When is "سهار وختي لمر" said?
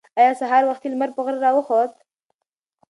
0.41-1.09